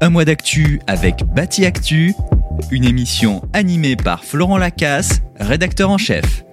[0.00, 2.14] Un mois d'actu avec Bâti Actu,
[2.70, 6.44] une émission animée par Florent Lacasse, rédacteur en chef.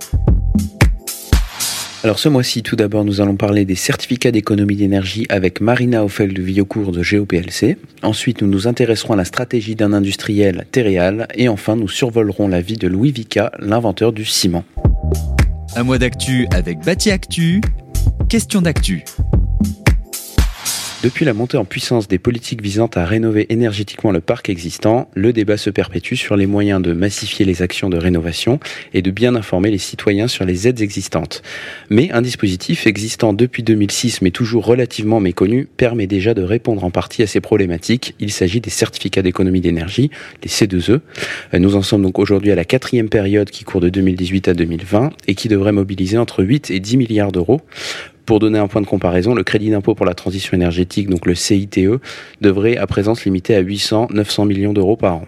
[2.03, 6.33] Alors ce mois-ci, tout d'abord, nous allons parler des certificats d'économie d'énergie avec Marina Offel
[6.33, 7.77] de Villecourt de GeoPLC.
[8.03, 11.27] Ensuite, nous nous intéresserons à la stratégie d'un industriel, Téréal.
[11.33, 14.63] Et enfin, nous survolerons la vie de Louis Vica, l'inventeur du ciment.
[15.75, 17.61] Un mois d'actu avec Bâti Actu,
[18.29, 19.03] question d'actu.
[21.05, 25.33] Depuis la montée en puissance des politiques visant à rénover énergétiquement le parc existant, le
[25.33, 28.59] débat se perpétue sur les moyens de massifier les actions de rénovation
[28.95, 31.43] et de bien informer les citoyens sur les aides existantes.
[31.91, 36.89] Mais un dispositif existant depuis 2006 mais toujours relativement méconnu permet déjà de répondre en
[36.89, 38.15] partie à ces problématiques.
[38.19, 40.09] Il s'agit des certificats d'économie d'énergie,
[40.41, 41.01] les C2E.
[41.53, 45.11] Nous en sommes donc aujourd'hui à la quatrième période qui court de 2018 à 2020
[45.27, 47.61] et qui devrait mobiliser entre 8 et 10 milliards d'euros.
[48.25, 51.35] Pour donner un point de comparaison, le crédit d'impôt pour la transition énergétique, donc le
[51.35, 51.79] CITE,
[52.41, 55.25] devrait à présent se limiter à 800-900 millions d'euros par an.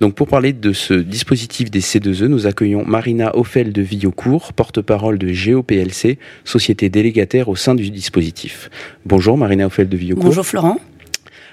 [0.00, 5.18] Donc pour parler de ce dispositif des C2E, nous accueillons Marina Offel de Villeaucourt, porte-parole
[5.18, 8.70] de GeoPLC, société délégataire au sein du dispositif.
[9.04, 10.26] Bonjour Marina Offel de Villeaucourt.
[10.26, 10.78] Bonjour Florent.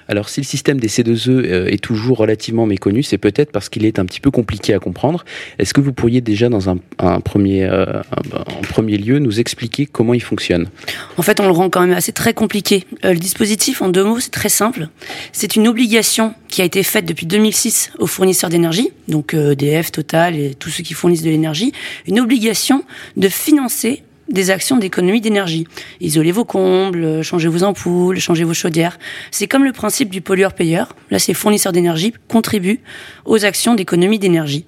[0.08, 3.84] Alors si le système des C2E euh, est toujours relativement méconnu, c'est peut-être parce qu'il
[3.84, 5.24] est un petit peu compliqué à comprendre.
[5.58, 6.78] Est-ce que vous pourriez déjà dans un,
[7.20, 8.02] premier, euh,
[8.34, 10.68] en premier lieu nous expliquer comment il fonctionne?
[11.16, 12.84] En fait, on le rend quand même assez très compliqué.
[13.04, 14.88] Euh, le dispositif, en deux mots, c'est très simple.
[15.32, 20.36] C'est une obligation qui a été faite depuis 2006 aux fournisseurs d'énergie, donc EDF, Total
[20.36, 21.72] et tous ceux qui fournissent de l'énergie,
[22.06, 22.84] une obligation
[23.16, 25.66] de financer des actions d'économie d'énergie.
[26.00, 28.98] Isolez vos combles, changez vos ampoules, changez vos chaudières.
[29.30, 30.94] C'est comme le principe du pollueur-payeur.
[31.10, 32.80] Là, ces fournisseurs d'énergie contribuent
[33.24, 34.64] aux actions d'économie d'énergie.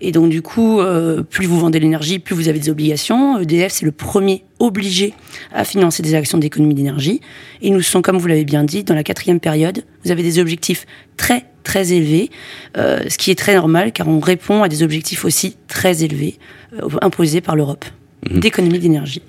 [0.00, 3.38] Et donc, du coup, euh, plus vous vendez l'énergie, plus vous avez des obligations.
[3.38, 5.14] EDF, c'est le premier obligé
[5.52, 7.20] à financer des actions d'économie d'énergie.
[7.62, 9.84] Et nous sommes, comme vous l'avez bien dit, dans la quatrième période.
[10.04, 10.86] Vous avez des objectifs
[11.16, 12.30] très, très élevés,
[12.76, 16.38] euh, ce qui est très normal car on répond à des objectifs aussi très élevés
[16.74, 17.84] euh, imposés par l'Europe.
[18.30, 18.40] Mhm.
[18.40, 19.22] d'économie d'énergie.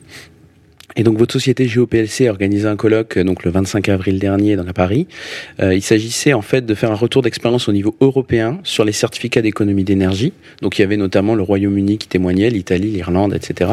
[0.96, 4.56] Et donc votre société GeoPLC a organisé un colloque euh, donc le 25 avril dernier
[4.56, 5.08] dans la Paris.
[5.62, 8.92] Euh, il s'agissait en fait de faire un retour d'expérience au niveau européen sur les
[8.92, 10.34] certificats d'économie d'énergie.
[10.62, 13.72] Donc il y avait notamment le Royaume-Uni qui témoignait, l'Italie, l'Irlande, etc.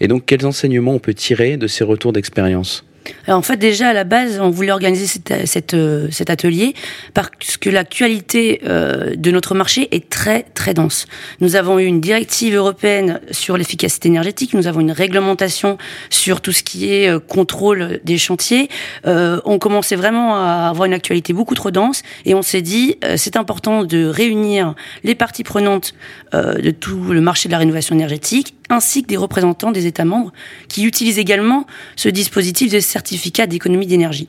[0.00, 2.84] Et donc quels enseignements on peut tirer de ces retours d'expérience?
[3.28, 6.74] En fait, déjà à la base, on voulait organiser cet, euh, cet atelier
[7.14, 11.06] parce que l'actualité euh, de notre marché est très très dense.
[11.40, 15.78] Nous avons eu une directive européenne sur l'efficacité énergétique, nous avons une réglementation
[16.10, 18.68] sur tout ce qui est euh, contrôle des chantiers.
[19.04, 23.36] on commençait vraiment à avoir une actualité beaucoup trop dense et on s'est dit c'est
[23.36, 25.94] important de réunir les parties prenantes
[26.32, 30.32] de tout le marché de la rénovation énergétique ainsi que des représentants des États membres
[30.68, 34.28] qui utilisent également ce dispositif de certificat d'économie d'énergie.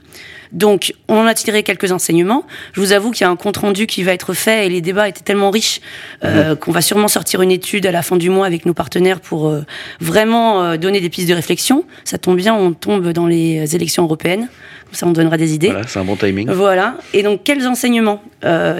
[0.51, 2.45] Donc, on en a tiré quelques enseignements.
[2.73, 4.81] Je vous avoue qu'il y a un compte rendu qui va être fait et les
[4.81, 5.79] débats étaient tellement riches
[6.23, 9.19] euh, qu'on va sûrement sortir une étude à la fin du mois avec nos partenaires
[9.19, 9.61] pour euh,
[9.99, 11.85] vraiment euh, donner des pistes de réflexion.
[12.03, 14.49] Ça tombe bien, on tombe dans les élections européennes.
[14.85, 15.67] Comme ça, on donnera des idées.
[15.67, 16.49] Voilà, c'est un bon timing.
[16.49, 16.95] Voilà.
[17.13, 18.23] Et donc, quels enseignements?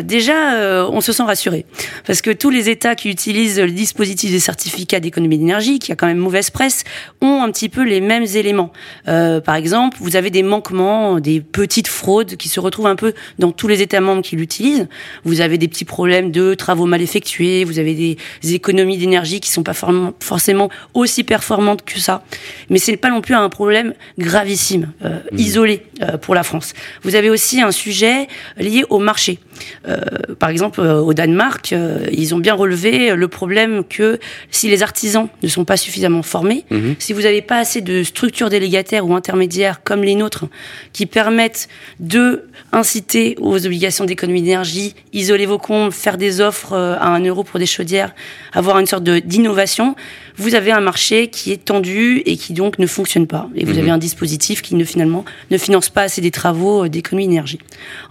[0.01, 1.68] Déjà, on se sent rassuré
[2.07, 5.96] parce que tous les États qui utilisent le dispositif des certificats d'économie d'énergie, qui a
[5.96, 6.84] quand même mauvaise presse,
[7.22, 8.72] ont un petit peu les mêmes éléments.
[9.06, 13.52] par exemple, vous avez des manquements, des petites fraudes qui se retrouvent un peu dans
[13.52, 14.88] tous les États membres qui l'utilisent.
[15.25, 17.94] Vous avez des petits problèmes de travaux mal effectués, vous avez
[18.42, 22.24] des économies d'énergie qui sont pas forcément aussi performantes que ça.
[22.69, 25.38] Mais c'est pas non plus un problème gravissime, euh, mmh.
[25.38, 26.74] isolé euh, pour la France.
[27.03, 29.40] Vous avez aussi un sujet lié au marché.
[29.88, 30.00] Euh,
[30.38, 31.74] par exemple, au Danemark,
[32.12, 34.20] ils ont bien relevé le problème que
[34.52, 36.92] si les artisans ne sont pas suffisamment formés, mmh.
[37.00, 40.46] si vous n'avez pas assez de structures délégataires ou intermédiaires comme les nôtres
[40.94, 41.68] qui permettent
[42.00, 47.24] de inciter aux obligations d'économie d'énergie, isoler vos comptes, faire des offres euh, à un
[47.24, 48.14] euro pour des chaudières,
[48.53, 49.96] avoir une sorte d'innovation,
[50.40, 53.50] vous avez un marché qui est tendu et qui donc ne fonctionne pas.
[53.56, 53.80] Et vous mhm.
[53.80, 57.60] avez un dispositif qui ne finalement ne finance pas assez des travaux euh, d'économie d'énergie.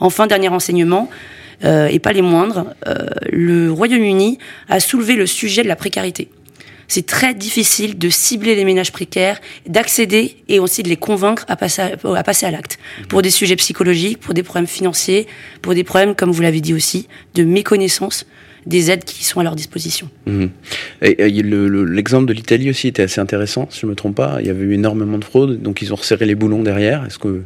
[0.00, 1.08] Enfin, dernier renseignement,
[1.64, 2.67] euh, et pas les moindres,
[3.32, 4.38] le Royaume-Uni
[4.69, 6.29] a soulevé le sujet de la précarité
[6.88, 11.55] c'est très difficile de cibler les ménages précaires, d'accéder et aussi de les convaincre à
[11.55, 12.79] passer à, passer à l'acte.
[13.08, 15.26] Pour des sujets psychologiques, pour des problèmes financiers,
[15.61, 18.26] pour des problèmes, comme vous l'avez dit aussi, de méconnaissance
[18.66, 20.08] des aides qui sont à leur disposition.
[20.26, 20.50] Mhm.
[21.00, 24.38] L'exemple de l'Italie aussi était assez intéressant, si je ne me trompe pas.
[24.40, 27.05] Il y avait eu énormément de fraude, donc ils ont resserré les boulons derrière.
[27.05, 27.43] Est-ce que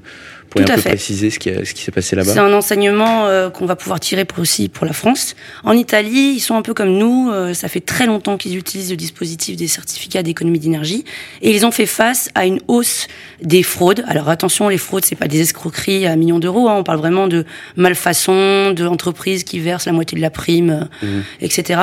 [0.53, 0.89] pourriez Tout un peu fait.
[0.91, 3.99] préciser ce qui, ce qui s'est passé là-bas C'est un enseignement euh, qu'on va pouvoir
[4.01, 5.35] tirer pour aussi pour la France.
[5.65, 7.31] En Italie, ils sont un peu comme nous.
[7.33, 11.05] euh, ça fait très longtemps qu'ils utilisent le dispositif des certificats d'économie d'énergie
[11.41, 13.07] et ils ont fait face à une hausse
[13.43, 14.05] des fraudes.
[14.07, 16.69] Alors attention, les fraudes, c'est pas des escroqueries à millions d'euros.
[16.69, 16.75] hein.
[16.77, 17.45] on parle vraiment de
[17.77, 21.81] malfaçon, de entreprises qui versent la moitié de la prime, euh, etc.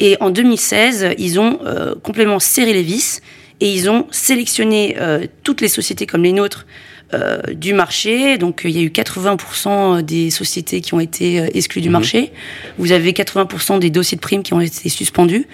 [0.00, 3.20] Et en 2016, ils ont euh, complètement serré les vis
[3.60, 6.66] et ils ont sélectionné euh, toutes les sociétés comme les nôtres
[7.12, 8.38] euh, du marché.
[8.38, 11.90] Donc euh, il y a eu 80% des sociétés qui ont été euh, exclues du
[11.90, 12.32] marché.
[12.78, 15.46] Vous avez 80% des dossiers de primes qui ont été suspendus.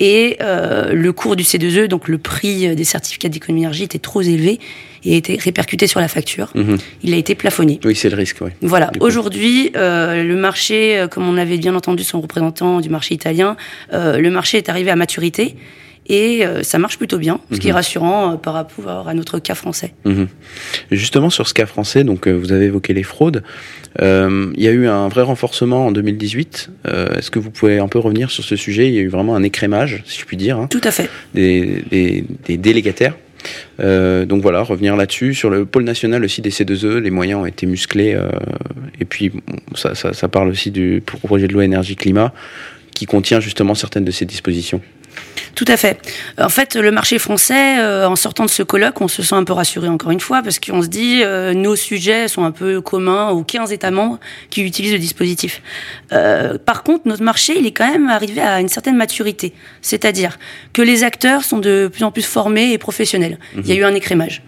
[0.00, 4.22] Et euh, le cours du C2E, donc le prix des certificats d'économie d'énergie, était trop
[4.22, 4.58] élevé
[5.04, 6.50] et a été répercuté sur la facture.
[6.54, 6.78] Mhm.
[7.02, 7.78] Il a été plafonné.
[7.84, 8.50] Oui, c'est le risque, oui.
[8.62, 8.90] Voilà.
[9.00, 13.56] Aujourd'hui, euh, le marché, comme on avait bien entendu son représentant du marché italien,
[13.92, 15.54] euh, le marché est arrivé à maturité
[16.06, 17.76] et euh, ça marche plutôt bien, ce qui est Mhm.
[17.76, 19.94] rassurant euh, par rapport à notre cas français.
[20.04, 20.28] Mhm.
[20.90, 23.42] Justement, sur ce cas français, donc euh, vous avez évoqué les fraudes.
[24.02, 26.70] Euh, il y a eu un vrai renforcement en 2018.
[26.86, 28.88] Euh, Est-ce que vous pouvez un peu revenir sur ce sujet?
[28.88, 31.08] Il y a eu vraiment un écrémage, si je puis dire, hein, Tout à fait.
[31.34, 33.14] des, des- des délégataires.
[33.80, 35.34] Euh, donc voilà, revenir là-dessus.
[35.34, 38.18] Sur le pôle national aussi des C2E, les moyens ont été musclés.
[39.00, 39.40] et puis, bon,
[39.74, 42.32] ça, ça, ça parle aussi du projet de loi énergie-climat
[42.94, 44.80] qui contient justement certaines de ces dispositions.
[45.54, 45.98] Tout à fait.
[46.38, 49.44] En fait, le marché français, euh, en sortant de ce colloque, on se sent un
[49.44, 52.80] peu rassuré encore une fois, parce qu'on se dit, euh, nos sujets sont un peu
[52.80, 54.18] communs aux 15 États membres
[54.50, 55.62] qui utilisent le dispositif.
[56.12, 59.52] Euh, par contre, notre marché, il est quand même arrivé à une certaine maturité.
[59.80, 60.38] C'est-à-dire
[60.72, 63.38] que les acteurs sont de plus en plus formés et professionnels.
[63.56, 64.42] Il y a eu un écrémage.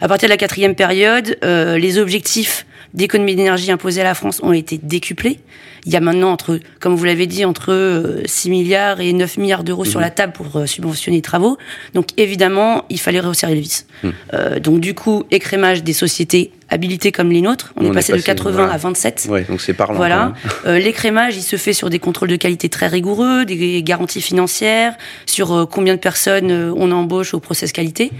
[0.00, 4.40] À partir de la quatrième période, euh, les objectifs d'économie d'énergie imposés à la France
[4.42, 5.40] ont été décuplés.
[5.84, 9.36] Il y a maintenant entre, comme vous l'avez dit, entre euh, 6 milliards et 9
[9.38, 11.58] milliards d'euros sur la table pour euh, subventionner les travaux.
[11.94, 13.86] Donc évidemment, il fallait resserrer les vis.
[14.32, 17.72] Euh, donc du coup, écrémage des sociétés habilitées comme les nôtres.
[17.76, 18.72] On, est passé de 80 voilà.
[18.72, 19.26] à 27.
[19.28, 19.96] Ouais, donc c'est parlant.
[19.96, 20.32] Voilà.
[20.66, 24.94] Euh, L'écrémage, il se fait sur des contrôles de qualité très rigoureux, des garanties financières,
[25.26, 28.10] sur euh, combien de personnes euh, on embauche au process qualité.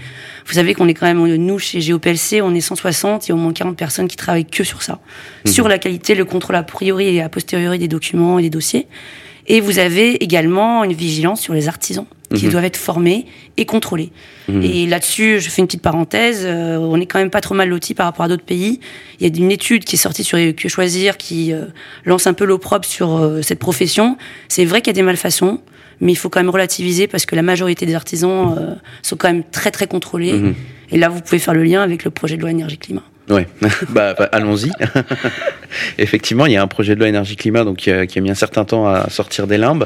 [0.45, 3.35] Vous savez qu'on est quand même, nous, chez GOPLC, on est 160, il y a
[3.35, 4.99] au moins 40 personnes qui travaillent que sur ça.
[5.45, 8.87] Sur la qualité, le contrôle a priori et a posteriori des documents et des dossiers.
[9.47, 12.51] Et vous avez également une vigilance sur les artisans qui Mhm.
[12.51, 13.25] doivent être formés
[13.57, 14.11] et contrôlés.
[14.49, 14.61] Mhm.
[14.63, 17.69] Et là-dessus, je fais une petite parenthèse, euh, on est quand même pas trop mal
[17.69, 18.79] loti par rapport à d'autres pays.
[19.19, 21.65] Il y a une étude qui est sortie sur Que Choisir qui euh,
[22.05, 24.17] lance un peu l'opprobre sur euh, cette profession.
[24.49, 25.61] C'est vrai qu'il y a des malfaçons,
[26.01, 29.27] mais il faut quand même relativiser parce que la majorité des artisans euh, sont quand
[29.31, 30.33] même très très contrôlés.
[30.33, 30.55] Mhm.
[30.91, 33.03] Et là, vous pouvez faire le lien avec le projet de loi énergie-climat.
[33.29, 33.47] Ouais,
[33.89, 34.69] bah, bah, allons-y.
[35.97, 38.29] Effectivement, il y a un projet de loi énergie-climat donc qui a, qui a mis
[38.29, 39.85] un certain temps à sortir des limbes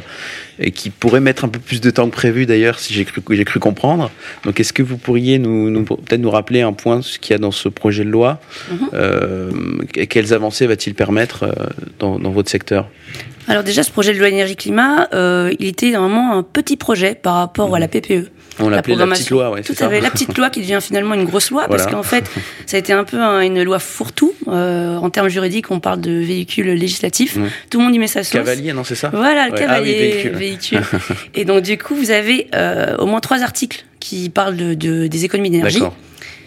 [0.59, 3.21] et qui pourrait mettre un peu plus de temps que prévu d'ailleurs, si j'ai cru,
[3.29, 4.09] j'ai cru comprendre.
[4.43, 7.35] Donc, est-ce que vous pourriez nous, nous- peut-être nous rappeler un point ce qu'il y
[7.35, 8.39] a dans ce projet de loi
[8.71, 8.89] Mhm.
[8.93, 9.51] Euh,
[10.09, 11.51] Quelles avancées va-t-il permettre euh,
[11.99, 12.89] dans, dans votre secteur?
[13.47, 17.35] Alors déjà, ce projet de loi énergie-climat, euh, il était vraiment un petit projet par
[17.35, 18.29] rapport à la PPE.
[18.59, 21.13] On l'appelait la, petite loi, ouais, Tout à fait, la petite loi qui devient finalement
[21.15, 22.25] une grosse loi, parce qu'en fait,
[22.65, 24.33] ça a été un peu un- une loi fourre-tout.
[24.47, 27.35] Euh, en termes juridiques, on parle de véhicule législatif.
[27.37, 27.49] Ouais.
[27.69, 28.33] Tout le monde y met sa sauce.
[28.33, 29.59] Cavalier, non, c'est ça Voilà, le Ouais.
[29.67, 30.31] Ah oui, cavalier véhicule.
[30.35, 30.81] véhicule.
[31.35, 35.07] Et donc, du coup, vous avez euh, au moins trois articles qui parlent de, de-
[35.07, 35.79] des économies d'énergie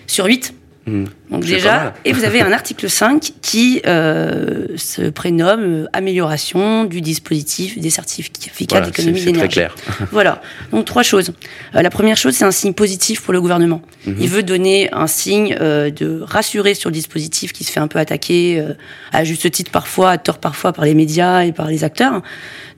[0.07, 0.55] sur huit.
[0.87, 1.05] Hmm.
[1.31, 7.01] Donc déjà, et vous avez un article 5 qui euh, se prénomme euh, amélioration du
[7.01, 9.53] dispositif des certificats Voilà, d'économie c'est très d'énergie.
[9.53, 9.75] clair.
[10.11, 10.43] Voilà.
[10.73, 11.33] Donc trois choses.
[11.77, 13.81] Euh, la première chose, c'est un signe positif pour le gouvernement.
[14.07, 14.17] Mhm.
[14.19, 17.89] Il veut donner un signe euh, de rassurer sur le dispositif qui se fait un
[17.89, 18.65] peu attaquer
[19.13, 22.23] à juste titre parfois, à tort parfois par les médias et par les acteurs.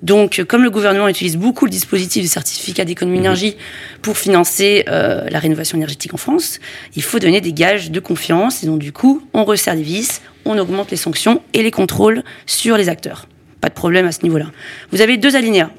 [0.02, 3.56] Donc, comme le gouvernement utilise beaucoup le dispositif des certificats d'économie d'énergie
[4.02, 6.58] pour financer la rénovation énergétique en France,
[6.96, 8.41] il faut donner des gages de confiance.
[8.50, 12.22] Et donc, du coup, on resserre les vis, on augmente les sanctions et les contrôles
[12.46, 13.26] sur les acteurs.
[13.60, 14.46] Pas de problème à ce niveau-là.
[14.90, 15.70] Vous avez deux alinéas.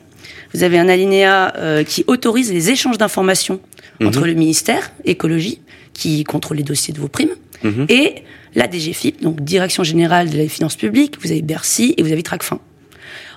[0.53, 3.59] Vous avez un alinéa euh, qui autorise les échanges d'informations
[4.03, 5.61] entre le ministère écologie,
[5.93, 7.85] qui contrôle les dossiers de vos primes, Mhm.
[7.89, 8.15] et
[8.55, 12.23] la DGFIP, donc Direction Générale de la Finances Publiques, vous avez Bercy et vous avez
[12.23, 12.59] Tracfin.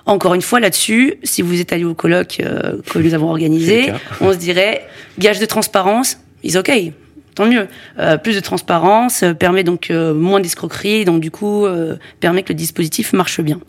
[0.05, 3.91] Encore une fois, là-dessus, si vous êtes allé au colloque euh, que nous avons organisé,
[4.21, 4.85] on se dirait,
[5.19, 6.71] gage de transparence, is OK,
[7.37, 7.67] tant mieux.
[7.99, 11.65] Euh, plus de transparence euh, permet donc euh, moins d'escroquerie, donc du coup,
[12.19, 13.59] permet que le dispositif marche bien.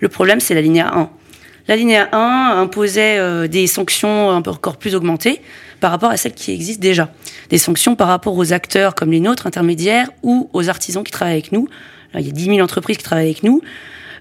[0.00, 1.10] Le problème, c'est la linéa 1.
[1.68, 5.42] La linéa 1 imposait des sanctions un peu encore plus augmentées
[5.80, 7.10] par rapport à celles qui existent déjà.
[7.50, 11.34] Des sanctions par rapport aux acteurs comme les nôtres, intermédiaires, ou aux artisans qui travaillent
[11.34, 11.68] avec nous.
[12.14, 13.60] Il y a 10 000 entreprises qui travaillent avec nous.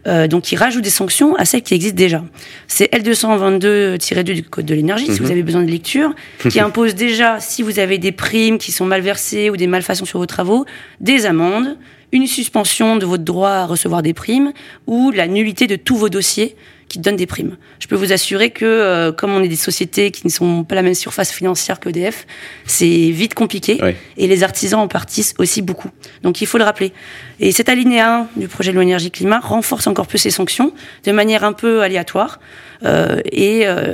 [0.07, 2.23] Euh, donc, qui rajoutent des sanctions à celles qui existent déjà.
[2.67, 6.13] C'est L222-2 du Code de l'énergie, si vous avez besoin de lecture,
[6.49, 10.05] qui impose déjà, si vous avez des primes qui sont mal versées ou des malfaçons
[10.05, 10.65] sur vos travaux,
[11.01, 11.77] des amendes,
[12.13, 14.53] une suspension de votre droit à recevoir des primes
[14.85, 16.55] ou la nullité de tous vos dossiers
[16.89, 17.57] qui donnent des primes.
[17.79, 20.75] Je peux vous assurer que, euh, comme on est des sociétés qui ne sont pas
[20.75, 22.25] la même surface financière qu'EDF,
[22.65, 23.79] c'est vite compliqué.
[24.17, 25.89] Et les artisans en partissent aussi beaucoup.
[26.23, 26.93] Donc il faut le rappeler.
[27.39, 31.43] Et cet alinéa du projet de loi énergie-climat renforce encore plus ces sanctions de manière
[31.43, 32.39] un peu aléatoire
[32.83, 33.93] euh, et euh,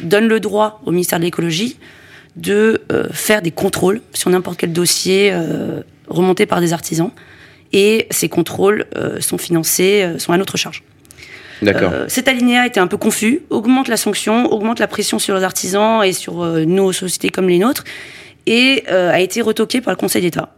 [0.00, 1.78] donne le droit au ministère de l'écologie
[2.36, 5.34] de faire des contrôles sur n'importe quel dossier
[6.08, 7.10] remonté par des artisans
[7.72, 10.82] et ces contrôles euh, sont financés, euh, sont à notre charge.
[11.62, 11.90] D'accord.
[11.92, 15.44] Euh, cet alinéa était un peu confus, augmente la sanction, augmente la pression sur les
[15.44, 17.84] artisans et sur nos sociétés comme les nôtres,
[18.46, 20.54] et a été retoqué par le Conseil d'État.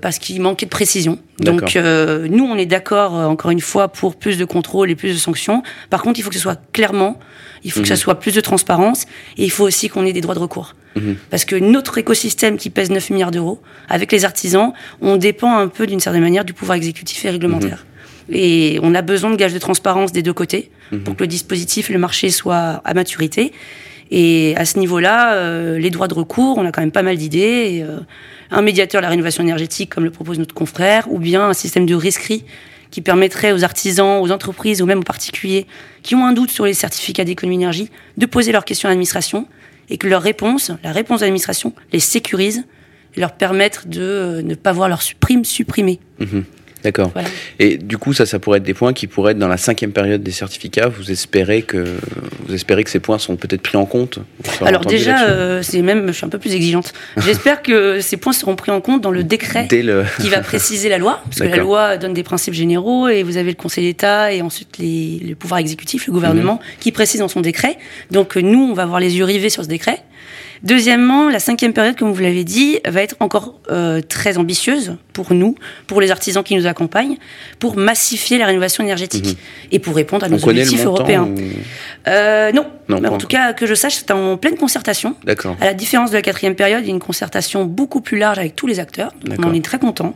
[0.00, 1.18] parce qu'il manquait de précision.
[1.38, 5.18] Donc nous, on est d'accord, encore une fois, pour plus de contrôle et plus de
[5.18, 5.62] sanctions.
[5.90, 7.20] Par contre, il faut que ce soit clairement,
[7.64, 8.00] il faut que ça mhm.
[8.00, 10.74] soit plus de transparence, et il faut aussi qu'on ait des droits de recours.
[10.96, 11.16] Mhm.
[11.30, 15.68] Parce que notre écosystème qui pèse 9 milliards d'euros, avec les artisans, on dépend un
[15.68, 17.84] peu d'une certaine manière du pouvoir exécutif et réglementaire.
[17.86, 17.93] Mhm.
[18.30, 21.00] Et on a besoin de gages de transparence des deux côtés mhm.
[21.00, 23.52] pour que le dispositif et le marché soient à maturité.
[24.10, 27.16] Et à ce niveau-là, euh, les droits de recours, on a quand même pas mal
[27.16, 27.84] d'idées.
[27.86, 28.00] Euh,
[28.50, 31.86] un médiateur de la rénovation énergétique, comme le propose notre confrère, ou bien un système
[31.86, 32.44] de rescrit
[32.90, 35.66] qui permettrait aux artisans, aux entreprises ou même aux particuliers
[36.04, 39.48] qui ont un doute sur les certificats d'économie d'énergie de poser leurs questions à l'administration
[39.90, 42.64] et que leur réponse, la réponse de l'administration, les sécurise
[43.16, 45.98] et leur permettre de euh, ne pas voir leur prime supprimée.
[46.20, 46.44] Mhm.
[46.84, 47.12] D'accord.
[47.58, 49.92] Et du coup, ça, ça pourrait être des points qui pourraient être dans la cinquième
[49.92, 50.88] période des certificats.
[50.88, 51.96] Vous espérez que
[52.46, 54.18] vous espérez que ces points sont peut-être pris en compte.
[54.60, 56.92] Alors déjà, euh, c'est même, je suis un peu plus exigeante.
[57.16, 60.98] J'espère que ces points seront pris en compte dans le décret qui va préciser la
[60.98, 64.32] loi, parce que la loi donne des principes généraux et vous avez le Conseil d'État
[64.32, 66.80] et ensuite les, le pouvoir exécutif, le gouvernement, mhm.
[66.80, 67.78] qui précise dans son décret.
[68.10, 70.00] Donc nous, on va avoir les yeux rivés sur ce décret.
[70.64, 75.34] Deuxièmement, la cinquième période, comme vous l'avez dit, va être encore euh, très ambitieuse pour
[75.34, 75.56] nous,
[75.86, 77.18] pour les artisans qui nous accompagnent,
[77.58, 79.68] pour massifier la rénovation énergétique mhm.
[79.72, 81.28] et pour répondre à nos objectifs européens.
[82.08, 85.14] Euh, non, Mais en tout cas que je sache, c'est en pleine concertation.
[85.24, 85.54] D'accord.
[85.60, 88.38] À la différence de la quatrième période, il y a une concertation beaucoup plus large
[88.38, 89.12] avec tous les acteurs.
[89.22, 90.14] Donc on en est très content.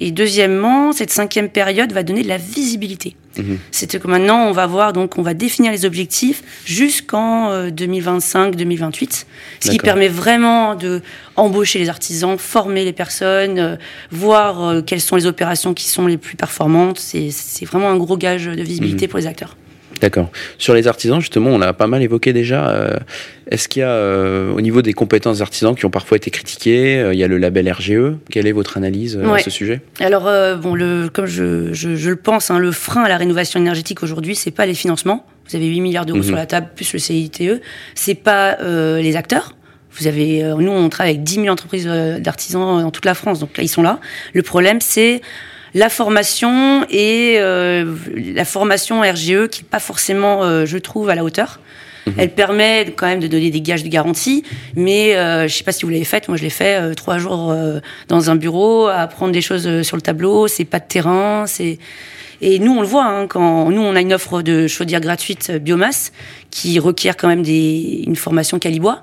[0.00, 3.16] Et deuxièmement, cette cinquième période va donner de la visibilité.
[3.38, 3.58] Mhm.
[3.70, 9.26] C'est que maintenant, on va voir, donc, on va définir les objectifs jusqu'en 2025-2028, euh,
[9.60, 11.02] ce qui permet vraiment de
[11.36, 13.76] embaucher les artisans, former les personnes, euh,
[14.10, 16.98] voir euh, quelles sont les opérations qui sont les plus performantes.
[16.98, 19.10] C'est vraiment un gros gage de visibilité mhm.
[19.10, 19.56] pour les acteurs.
[20.00, 20.30] D'accord.
[20.58, 22.68] Sur les artisans, justement, on l'a pas mal évoqué déjà.
[22.68, 22.96] Euh,
[23.50, 26.98] est-ce qu'il y a, euh, au niveau des compétences artisans qui ont parfois été critiquées,
[26.98, 28.14] euh, il y a le label RGE.
[28.30, 29.80] Quelle est votre analyse à ce sujet?
[30.00, 30.24] Alors,
[30.58, 34.50] bon, le, comme je, le pense, hein, le frein à la rénovation énergétique aujourd'hui, c'est
[34.50, 35.26] pas les financements.
[35.48, 36.24] Vous avez 8 milliards d'euros mhm.
[36.24, 37.60] sur la table, plus le CITE.
[37.94, 39.54] C'est pas les acteurs.
[39.96, 43.56] Vous avez, nous, on travaille avec 10 000 entreprises d'artisans dans toute la France, donc
[43.56, 44.00] là, ils sont là.
[44.32, 45.20] Le problème, c'est
[45.74, 51.14] la formation et euh, la formation RGE qui n'est pas forcément, euh, je trouve, à
[51.14, 51.60] la hauteur.
[52.06, 52.14] Mhm.
[52.18, 54.44] Elle permet quand même de donner des gages de garantie,
[54.76, 56.28] mais euh, je ne sais pas si vous l'avez fait.
[56.28, 57.54] Moi, je l'ai fait trois jours
[58.08, 60.46] dans un bureau, à apprendre des choses sur le tableau.
[60.46, 61.78] C'est pas de terrain, c'est
[62.40, 65.50] et nous, on le voit, hein, quand nous, on a une offre de chaudière gratuite
[65.50, 66.12] biomasse
[66.50, 69.02] qui requiert quand même des, une formation calibois.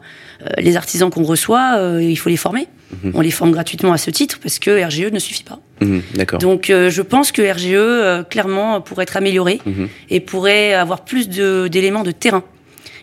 [0.57, 2.67] les artisans qu'on reçoit, il faut les former.
[3.03, 3.11] Mhm.
[3.15, 5.59] On les forme gratuitement à ce titre parce que RGE ne suffit pas.
[5.81, 6.01] Mhm,
[6.39, 9.87] Donc euh, je pense que RGE, euh, clairement, pourrait être amélioré mhm.
[10.09, 12.43] et pourrait avoir plus d'éléments de, terrain.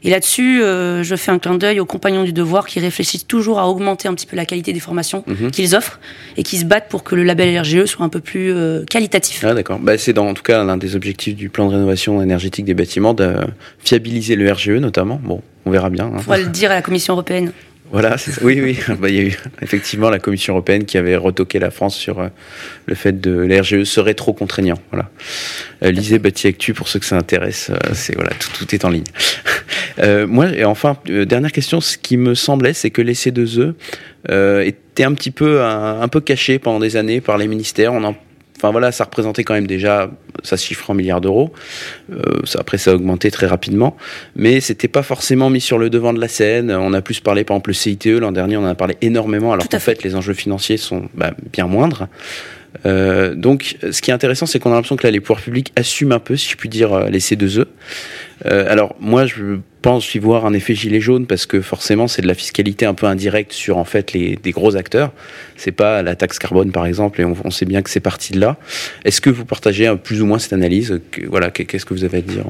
[0.04, 3.58] Et là-dessus, euh, je fais un clin d'œil aux compagnons du devoir qui réfléchissent toujours
[3.58, 6.00] à augmenter un petit peu la qualité des formations qu'ils offrent
[6.36, 8.54] et qui se battent pour que le label RGE soit un peu plus
[8.88, 9.44] qualitatif.
[9.46, 9.78] Ah d'accord.
[9.78, 13.14] Bah, c'est en tout cas l'un des objectifs du plan de rénovation énergétique des bâtiments
[13.14, 13.34] de
[13.78, 15.20] fiabiliser le RGE notamment.
[15.22, 16.10] Bon, on verra bien.
[16.12, 16.22] On hein.
[16.26, 17.52] va le dire à la Commission européenne.
[17.90, 18.78] Voilà, oui, oui.
[18.98, 22.20] Bah, il y a eu effectivement la Commission européenne qui avait retoqué la France sur
[22.20, 22.28] euh,
[22.86, 24.78] le fait de l'RGE serait trop contraignant.
[24.90, 25.10] Voilà.
[25.82, 27.70] Euh, lisez Bâti Actu pour ceux que ça intéresse.
[27.70, 29.04] Euh, c'est voilà, tout, est en ligne.
[30.00, 31.80] Euh, moi, et enfin, dernière question.
[31.80, 33.74] Ce qui me semblait, c'est que les C2E
[34.62, 37.92] étaient un petit peu un, peu cachés pendant des années par les ministères.
[38.58, 40.10] Enfin voilà, ça représentait quand même déjà,
[40.42, 41.52] ça se chiffre en milliards d'euros.
[42.12, 43.96] Euh, après, ça a augmenté très rapidement,
[44.34, 46.72] mais c'était pas forcément mis sur le devant de la scène.
[46.72, 49.52] On a plus parlé, par exemple, le CITE l'an dernier, on en a parlé énormément,
[49.52, 52.08] alors qu'en fait, les enjeux financiers sont bah, bien moindres.
[52.86, 55.72] Euh, donc, ce qui est intéressant, c'est qu'on a l'impression que là, les pouvoirs publics
[55.76, 57.66] assument un peu, si je puis dire, euh, les C2E.
[58.46, 62.22] Euh, alors, moi, je pense y voir un effet gilet jaune parce que forcément, c'est
[62.22, 65.12] de la fiscalité un peu indirecte sur en fait les des gros acteurs.
[65.56, 68.40] C'est pas la taxe carbone, par exemple, et on, sait bien que c'est parti de
[68.40, 68.56] là.
[69.04, 72.20] Est-ce que vous partagez plus ou moins cette analyse Voilà, qu'est-ce que vous avez à
[72.20, 72.44] dire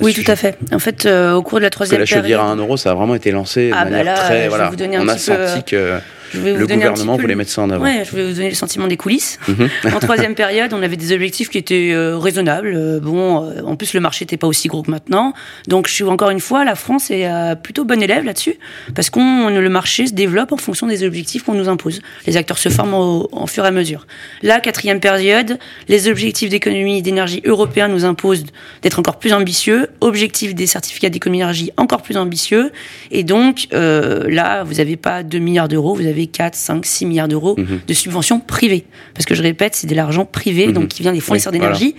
[0.00, 0.56] Oui, tout à fait.
[0.72, 2.94] En fait, au cours de la troisième que la chaudière à 1 euro, ça a
[2.94, 4.48] vraiment été lancé de ah, bah manière très.
[4.48, 5.98] Voilà, on a senti que
[6.34, 7.84] Je vais vous le donner un gouvernement petit peu voulait mettre ça en avant.
[7.84, 9.38] Ouais, je vais vous donner le sentiment des coulisses.
[9.48, 9.68] Mhm.
[9.94, 12.74] En troisième période, on avait des objectifs qui étaient euh, raisonnables.
[12.74, 15.32] Euh, bon, euh, en plus, le marché n'était pas aussi gros que maintenant.
[15.68, 18.54] Donc, je suis encore une fois, la France est euh, plutôt bon élève là-dessus,
[18.94, 22.00] parce qu'on le marché se développe en fonction des objectifs qu'on nous impose.
[22.26, 24.06] Les acteurs se forment au, en fur et à mesure.
[24.42, 28.44] La quatrième période, les objectifs d'économie et d'énergie européens nous imposent
[28.82, 29.88] d'être encore plus ambitieux.
[30.00, 32.72] Objectifs des certificats d'économie d'énergie encore plus ambitieux.
[33.10, 37.28] Et donc, là, vous n'avez pas 2 milliards d'euros, vous avez 4, 5, 6 milliards
[37.28, 37.80] d'euros Mhm.
[37.86, 38.86] de subventions privées.
[39.14, 40.72] Parce que je répète, c'est de l'argent privé, Mhm.
[40.72, 41.94] donc qui vient des fournisseurs Oui, d'énergie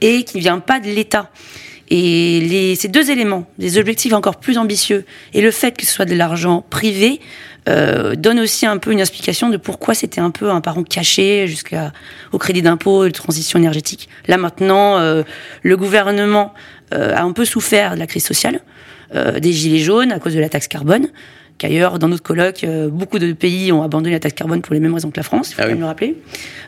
[0.00, 1.30] et qui ne vient pas de l'État.
[1.88, 5.92] Et les, ces deux éléments, des objectifs encore plus ambitieux et le fait que ce
[5.92, 7.20] soit de l'argent privé,
[7.68, 11.46] euh, donne aussi un peu une explication de pourquoi c'était un peu un parent caché
[11.46, 14.08] jusqu'au crédit d'impôt et de transition énergétique.
[14.26, 15.22] Là maintenant, euh,
[15.62, 16.54] le gouvernement
[16.92, 18.60] euh, a un peu souffert de la crise sociale,
[19.14, 21.08] euh, des gilets jaunes à cause de la taxe carbone
[21.58, 24.80] qu'ailleurs, dans notre colloque, euh, beaucoup de pays ont abandonné la taxe carbone pour les
[24.80, 25.74] mêmes raisons que la France, il faut Ah quand oui.
[25.74, 26.16] même le rappeler.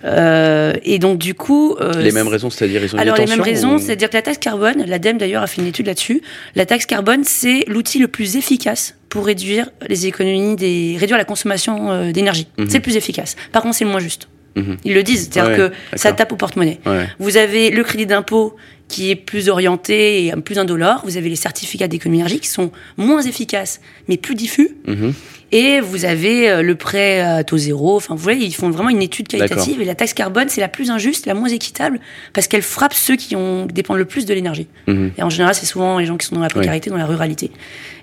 [0.05, 1.77] Euh, et donc, du coup...
[1.81, 4.23] euh, Les mêmes raisons, c'est-à-dire ils ont alors les mêmes raisons, ou- c'est-à-dire que la
[4.23, 6.23] taxe carbone, l'ADEME d'ailleurs a fait une étude là-dessus,
[6.55, 11.25] la taxe carbone c'est l'outil le plus efficace pour réduire les économies, des, réduire la
[11.25, 12.49] consommation d'énergie.
[12.59, 12.67] Mhm.
[12.69, 13.37] C'est le plus efficace.
[13.53, 14.29] Par contre c'est le moins juste.
[14.57, 14.77] Mhm.
[14.85, 16.81] Ils le disent, c'est-à-dire Ouais, que ça tape au porte-monnaie.
[16.87, 17.07] Ouais.
[17.19, 18.57] Vous avez le crédit d'impôt
[18.89, 21.03] qui est plus orienté et plus indolore.
[21.05, 24.77] Vous avez les certificats d'économie énergie qui sont moins efficaces mais plus diffus.
[24.87, 25.13] Mhm.
[25.51, 27.97] Et vous avez euh, le prêt à taux zéro.
[27.97, 29.81] Enfin, vous voyez, ils font vraiment une étude qualitative.
[29.81, 32.01] Et la taxe carbone, c'est la plus injuste, la moins équitable,
[32.35, 34.67] parce qu'elle frappe ceux qui ont, dépendent le plus de l'énergie.
[34.87, 35.13] Mhm.
[35.17, 37.51] Et en général, c'est souvent les gens qui sont dans la précarité, dans la ruralité.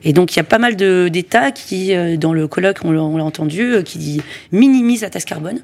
[0.03, 3.23] Et donc, il y a pas mal d'États qui, euh, dans le colloque, on l'a
[3.23, 5.61] entendu, euh, qui minimisent la taxe carbone.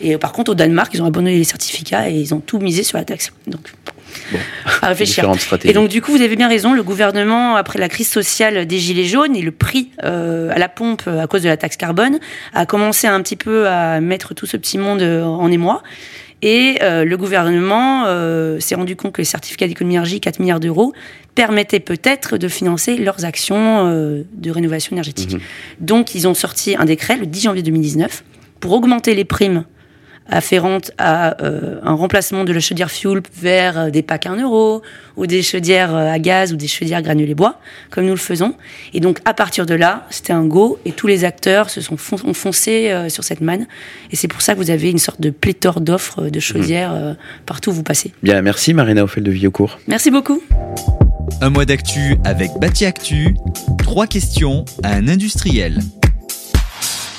[0.00, 2.58] Et euh, par contre, au Danemark, ils ont abandonné les certificats et ils ont tout
[2.58, 3.32] misé sur la taxe.
[3.46, 3.72] Donc,
[4.82, 5.30] à réfléchir.
[5.64, 8.78] Et donc, du coup, vous avez bien raison, le gouvernement, après la crise sociale des
[8.78, 11.76] Gilets jaunes et le prix euh, à la pompe euh, à cause de la taxe
[11.76, 12.18] carbone,
[12.52, 15.82] a commencé un petit peu à mettre tout ce petit monde euh, en émoi.
[16.42, 20.60] Et euh, le gouvernement euh, s'est rendu compte que les certificats d'économie énergie, 4 milliards
[20.60, 20.94] d'euros,
[21.34, 25.34] permettaient peut-être de financer leurs actions euh, de rénovation énergétique.
[25.34, 25.40] Mhm.
[25.80, 28.24] Donc, ils ont sorti un décret le 10 janvier 2019
[28.58, 29.64] pour augmenter les primes
[30.30, 34.42] afférentes à euh, un remplacement de la chaudière fuel vers euh, des packs à 1
[34.42, 34.82] euro
[35.16, 37.58] ou des chaudières euh, à gaz ou des chaudières granulés bois,
[37.90, 38.54] comme nous le faisons.
[38.94, 41.96] Et donc, à partir de là, c'était un go et tous les acteurs se sont
[41.96, 43.66] fon- ont foncé euh, sur cette manne.
[44.12, 47.14] Et c'est pour ça que vous avez une sorte de pléthore d'offres de chaudières euh,
[47.46, 48.12] partout où vous passez.
[48.22, 49.78] Bien, merci Marina Ophel de Villaucourt.
[49.88, 50.40] Merci beaucoup.
[51.42, 53.34] Un mois d'actu avec Bâti Actu.
[53.78, 55.78] Trois questions à un industriel.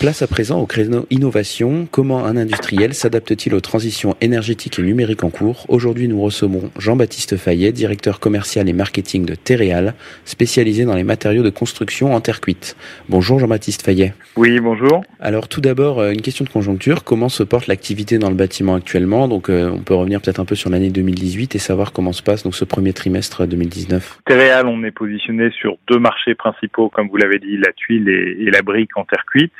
[0.02, 1.86] Place à présent au créneau innovation.
[1.86, 5.64] Comment un industriel s'adapte-t-il aux transitions énergétiques et numériques en cours?
[5.70, 9.94] Aujourd'hui, nous recevons Jean-Baptiste Fayet, directeur commercial et marketing de Terreal,
[10.26, 12.76] spécialisé dans les matériaux de construction en terre cuite.
[13.10, 14.16] Bonjour Jean-Baptiste Fayet.
[14.38, 15.04] Oui, bonjour.
[15.20, 17.04] Alors tout d'abord, euh, une question de conjoncture.
[17.04, 19.28] Comment se porte l'activité dans le bâtiment actuellement?
[19.28, 22.24] Donc euh, on peut revenir peut-être un peu sur l'année 2018 et savoir comment se
[22.24, 24.22] passe donc ce premier trimestre 2019.
[24.26, 28.48] Terreal, on est positionné sur deux marchés principaux, comme vous l'avez dit, la tuile et,
[28.48, 29.54] et la brique en terre cuite.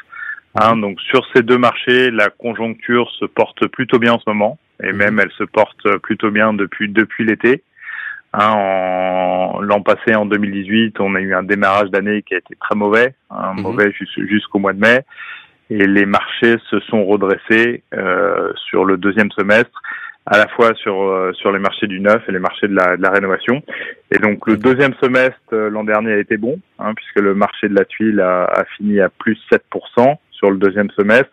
[0.56, 4.58] Hein, donc sur ces deux marchés, la conjoncture se porte plutôt bien en ce moment,
[4.84, 7.64] et même elle se porte plutôt bien depuis depuis l'été.
[8.34, 12.56] Hein, en l'an passé, en 2018, on a eu un démarrage d'année qui a été
[12.60, 13.62] très mauvais, hein, Mhm.
[13.62, 15.02] mauvais jus- jusqu'au mois de mai,
[15.70, 19.82] et les marchés se sont redressés euh, sur le deuxième semestre,
[20.26, 22.96] à la fois sur euh, sur les marchés du neuf et les marchés de la,
[22.98, 23.64] de la rénovation.
[24.12, 27.68] Et donc le deuxième semestre euh, l'an dernier a été bon, hein, puisque le marché
[27.70, 31.32] de la tuile a, a fini à plus 7% sur le deuxième semestre.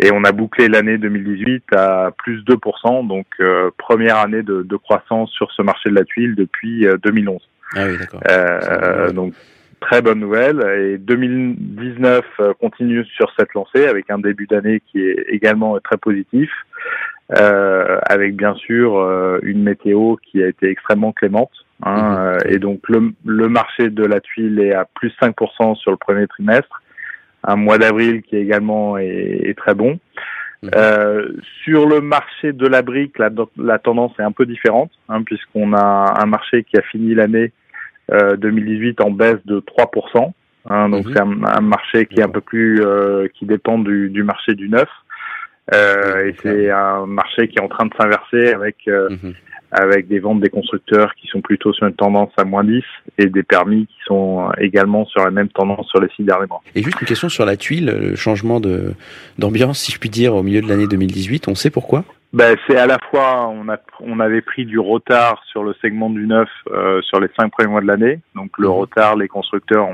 [0.00, 4.76] Et on a bouclé l'année 2018 à plus 2%, donc euh, première année de, de
[4.76, 7.40] croissance sur ce marché de la tuile depuis euh, 2011.
[7.74, 8.20] Ah oui, d'accord.
[8.30, 9.34] Euh, donc
[9.80, 10.60] très bonne nouvelle.
[10.78, 15.96] Et 2019 euh, continue sur cette lancée avec un début d'année qui est également très
[15.96, 16.50] positif,
[17.36, 21.50] euh, avec bien sûr euh, une météo qui a été extrêmement clémente.
[21.82, 22.18] Hein, Mhm.
[22.18, 25.96] euh, et donc le, le marché de la tuile est à plus 5% sur le
[25.96, 26.82] premier trimestre.
[27.50, 29.98] Un mois d'avril qui également est, est très bon.
[30.62, 30.70] Mhm.
[30.74, 31.28] Euh,
[31.62, 35.72] sur le marché de la brique, la, la tendance est un peu différente, hein, puisqu'on
[35.72, 37.52] a un marché qui a fini l'année
[38.12, 40.32] euh, 2018 en baisse de 3%.
[40.70, 41.12] Hein, donc Mhm.
[41.14, 44.54] c'est un, un marché qui est un peu plus euh, qui dépend du, du marché
[44.54, 44.88] du neuf.
[45.74, 49.34] Euh, et c'est un marché qui est en train de s'inverser avec euh, Mhm.
[49.70, 52.82] Avec des ventes des constructeurs qui sont plutôt sur une tendance à moins 10
[53.18, 56.62] et des permis qui sont également sur la même tendance sur les six derniers mois.
[56.74, 58.60] Et juste une question sur la tuile, le changement
[59.38, 61.48] d'ambiance, si je puis dire, au milieu de l'année 2018.
[61.48, 62.04] On sait pourquoi?
[62.32, 66.10] Ben, c'est à la fois on a on avait pris du retard sur le segment
[66.10, 68.20] du neuf euh, sur les cinq premiers mois de l'année.
[68.34, 68.74] Donc le mhm.
[68.74, 69.88] retard, les constructeurs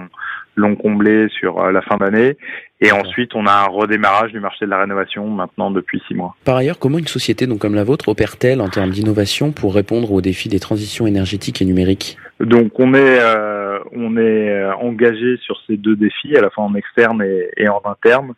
[0.56, 2.36] l'ont comblé sur euh, la fin d'année.
[2.80, 6.34] Et ensuite, on a un redémarrage du marché de la rénovation maintenant depuis six mois.
[6.44, 10.10] Par ailleurs, comment une société donc comme la vôtre opère-t-elle en termes d'innovation pour répondre
[10.12, 12.18] aux défis des transitions énergétiques et numériques?
[12.40, 16.74] Donc on est euh, on est engagé sur ces deux défis, à la fois en
[16.74, 18.34] externe et, et en interne.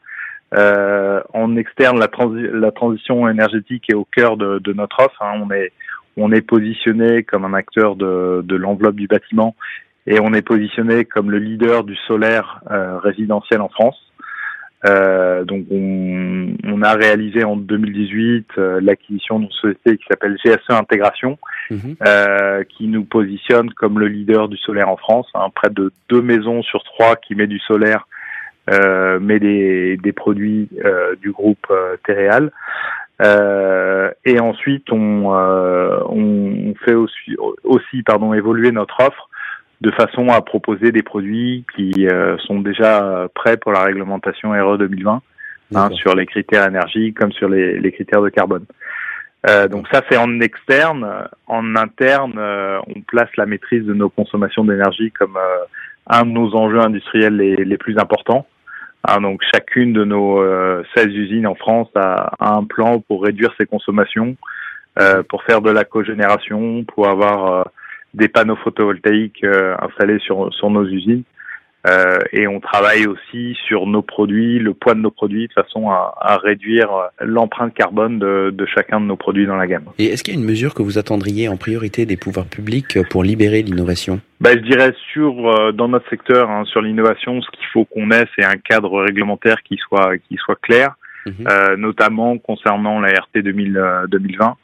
[0.55, 2.09] Euh, en externe, la,
[2.53, 5.21] la, transition énergétique est au cœur de, de notre offre.
[5.21, 5.41] Hein.
[5.43, 5.73] On est
[6.17, 9.55] on est positionné comme un acteur de, de l'enveloppe du bâtiment
[10.07, 14.01] et on est positionné comme le leader du solaire euh, résidentiel en France.
[14.85, 20.71] Euh, donc on, on, a réalisé en 2018 euh, l'acquisition d'une société qui s'appelle GSE
[20.71, 21.39] Intégration,
[21.71, 21.97] mhm.
[22.07, 25.27] euh, qui nous positionne comme le leader du solaire en France.
[25.35, 28.07] Hein, près de deux maisons sur trois qui met du solaire
[28.69, 32.51] mais des, des produits euh, du groupe euh, Téréal.
[33.23, 39.29] Euh, et ensuite, on, on fait aussi, aussi pardon, évoluer notre offre
[39.81, 42.09] de façon à proposer des produits qui
[42.47, 45.23] sont déjà prêts pour la réglementation RE 2020
[45.75, 48.65] hein, sur les critères énergie comme sur les, les critères de carbone.
[49.49, 51.29] Euh, donc ça c'est en externe.
[51.47, 52.39] En interne,
[52.87, 55.39] on place la maîtrise de nos consommations d'énergie comme
[56.07, 58.47] un de nos enjeux industriels les, les plus importants.
[59.09, 60.43] Hein, donc chacune de nos
[60.97, 64.37] 16 euh, usines en France a, un plan pour réduire ses consommations,
[64.99, 67.63] euh, pour faire de la cogénération, pour avoir euh,
[68.15, 69.45] des panneaux photovoltaïques
[69.81, 71.23] installés sur, sur nos usines.
[71.87, 75.91] Euh, et on travaille aussi sur nos produits, le poids de nos produits, de façon
[75.91, 76.89] à, à réduire
[77.21, 79.85] l'empreinte carbone de, de, chacun de nos produits dans la gamme.
[79.99, 82.99] Et est-ce qu'il y a une mesure que vous attendriez en priorité des pouvoirs publics
[83.09, 84.21] pour libérer l'innovation?
[84.41, 88.11] Bah, Je dirais sur euh, dans notre secteur, hein, sur l'innovation, ce qu'il faut qu'on
[88.11, 90.95] ait, c'est un cadre réglementaire qui soit qui soit clair,
[91.27, 91.35] mhm.
[91.49, 94.57] euh, notamment concernant la RT 2000, 2020.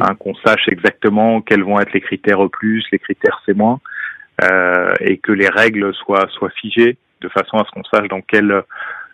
[0.00, 2.50] Hein, qu'on sache exactement quels vont être les critères E+,
[2.90, 3.74] les critères C-, euh,
[5.00, 8.62] et que les règles soient, soient figées de façon à ce qu'on sache dans quel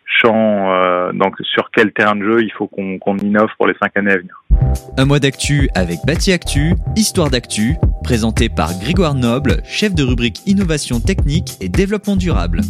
[0.06, 3.74] champ, euh, donc sur quel terrain de jeu il faut qu'on qu'on innove pour les
[3.82, 4.42] cinq années à venir.
[4.96, 10.40] Un mois d'actu avec Bâti Actu, Histoire d'actu, présenté par Grégoire Noble, chef de rubrique
[10.46, 12.60] Innovation technique et développement durable.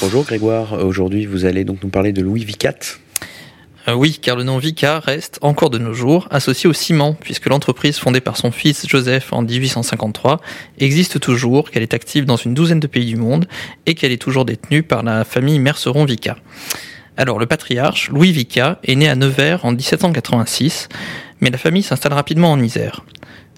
[0.00, 2.98] Bonjour Grégoire, aujourd'hui vous allez donc nous parler de Louis Vicat.
[3.86, 7.46] Euh, oui, car le nom Vica reste encore de nos jours associé au ciment, puisque
[7.46, 10.40] l'entreprise fondée par son fils Joseph en 1853
[10.78, 13.46] existe toujours, qu'elle est active dans une douzaine de pays du monde
[13.84, 16.36] et qu'elle est toujours détenue par la famille Merceron Vica.
[17.16, 20.88] Alors le patriarche, Louis Vica, est né à Nevers en 1786,
[21.40, 23.04] mais la famille s'installe rapidement en Isère.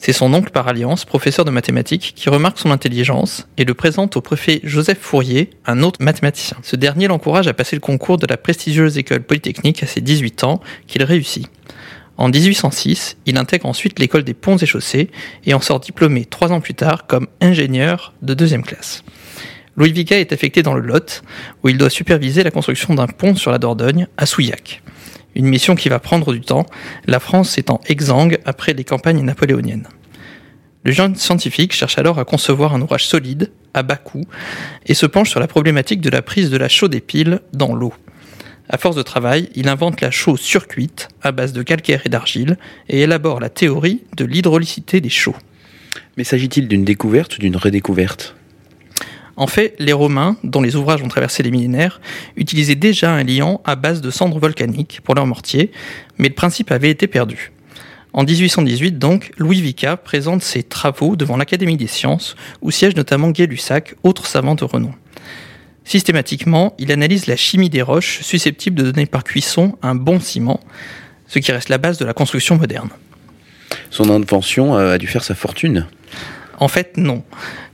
[0.06, 4.16] C'est son oncle par alliance, professeur de mathématiques, qui remarque son intelligence et le présente
[4.16, 6.58] au préfet Joseph Fourier, un autre mathématicien.
[6.62, 10.44] Ce dernier l'encourage à passer le concours de la prestigieuse école polytechnique à ses 18
[10.44, 11.48] ans, qu'il réussit.
[12.18, 15.10] En 1806, il intègre ensuite l'école des ponts et chaussées
[15.44, 19.02] et en sort diplômé trois ans plus tard comme ingénieur de deuxième classe.
[19.76, 21.24] Louis Vica est affecté dans le Lot,
[21.64, 24.82] où il doit superviser la construction d'un pont sur la Dordogne, à Souillac
[25.37, 26.66] une mission qui va prendre du temps,
[27.07, 29.87] la France étant exsangue après les campagnes napoléoniennes.
[30.85, 34.25] Le jeune scientifique cherche alors à concevoir un ouvrage solide, à bas coût,
[34.87, 37.75] et se penche sur la problématique de la prise de la chaux des piles dans
[37.75, 37.92] l'eau.
[38.68, 42.57] À force de travail, il invente la chaux surcuite, à base de calcaire et d'argile,
[42.88, 45.37] et élabore la théorie de l'hydraulicité des chaux.
[46.16, 48.35] Mais s'agit-il d'une découverte ou d'une redécouverte?
[49.37, 52.01] En fait, les Romains, dont les ouvrages ont traversé les millénaires,
[52.37, 55.70] utilisaient déjà un liant à base de cendres volcaniques pour leur mortier,
[56.18, 57.53] mais le principe avait été perdu.
[58.14, 63.29] En 1818, donc, Louis Vica présente ses travaux devant l'Académie des sciences, où siège notamment
[63.29, 64.92] Gay-Lussac, autre savant de renom.
[65.85, 70.61] Systématiquement, il analyse la chimie des roches susceptibles de donner par cuisson un bon ciment,
[71.29, 72.88] ce qui reste la base de la construction moderne.
[73.90, 75.87] Son invention a dû faire sa fortune
[76.59, 77.22] En fait, non.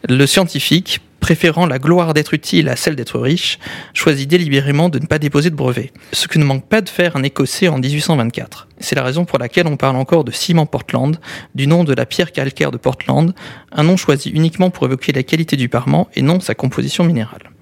[0.08, 3.60] Le scientifique préférant la gloire d'être utile à celle d'être riche,
[3.94, 5.92] choisit délibérément de ne pas déposer de brevet.
[6.12, 8.66] Ce que ne manque pas de faire un Écossais en 1824.
[8.80, 11.16] C'est la raison pour laquelle on parle encore de ciment Portland,
[11.54, 13.32] du nom de la pierre calcaire de Portland,
[13.70, 17.52] un nom choisi uniquement pour évoquer la qualité du parement et non sa composition minérale.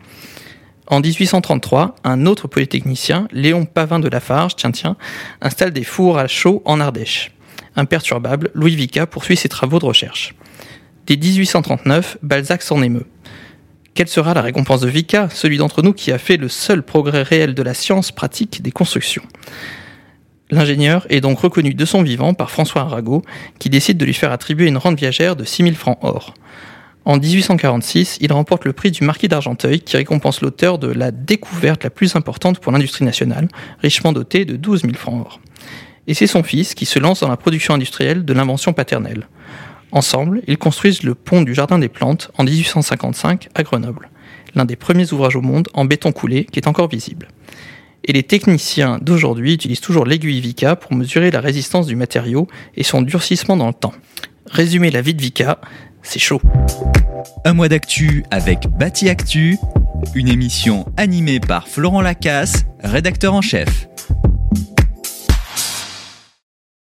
[0.87, 4.97] En 1833, un autre polytechnicien, Léon Pavin de Lafarge, tiens tiens,
[5.43, 7.33] installe des fours à chaud en Ardèche.
[7.77, 10.35] Imperturbable, Louis Vica poursuit ses travaux de recherche.
[11.07, 13.07] Dès 1839, Balzac s'en émeut.
[13.95, 17.23] Quelle sera la récompense de Vica, celui d'entre nous qui a fait le seul progrès
[17.23, 19.25] réel de la science pratique des constructions?
[20.51, 23.23] L'ingénieur est donc reconnu de son vivant par François Arago,
[23.59, 26.35] qui décide de lui faire attribuer une rente viagère de 6000 francs or.
[27.05, 31.83] En 1846, il remporte le prix du Marquis d'Argenteuil, qui récompense l'auteur de la découverte
[31.83, 33.49] la plus importante pour l'industrie nationale,
[33.81, 35.41] richement doté de 12 000 francs or.
[36.07, 39.29] et c'est son fils qui se lance dans la production industrielle de l'invention paternelle.
[39.93, 44.11] Ensemble, ils construisent le pont du Jardin des Plantes en 1855 à Grenoble,
[44.55, 47.29] l'un des premiers ouvrages au monde en béton coulé qui est encore visible.
[48.05, 52.83] Et les techniciens d'aujourd'hui utilisent toujours l'aiguille Vica pour mesurer la résistance du matériau et
[52.83, 53.93] son durcissement dans le temps.
[54.47, 55.61] Résumer la vie de Vica,
[56.03, 56.41] c'est chaud.
[57.45, 59.59] Un mois d'actu avec Bâti Actu,
[60.15, 63.89] une émission animée par Florent Lacasse, rédacteur en chef.